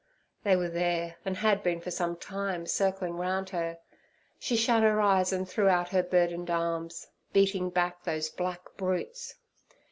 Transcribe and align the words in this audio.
They 0.43 0.55
were 0.55 0.67
there, 0.67 1.17
and 1.25 1.37
had 1.37 1.61
been 1.61 1.79
for 1.79 1.91
some 1.91 2.15
time, 2.15 2.65
circling 2.65 3.17
round 3.17 3.51
her. 3.51 3.77
She 4.39 4.55
shut 4.55 4.81
her 4.81 4.99
eyes, 4.99 5.31
and 5.31 5.47
threw 5.47 5.67
out 5.69 5.89
her 5.89 6.01
burdened 6.01 6.49
arms, 6.49 7.05
beating 7.33 7.69
back 7.69 8.03
those 8.03 8.27
black 8.27 8.61
brutes. 8.77 9.35